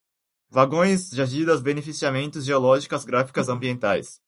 vagões, 0.49 1.11
jazidas, 1.11 1.61
beneficiamento, 1.61 2.41
geológicas, 2.41 3.03
geográficas, 3.03 3.49
ambientais 3.49 4.19